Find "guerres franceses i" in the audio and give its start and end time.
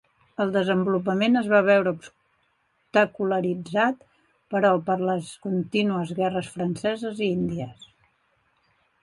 6.23-7.27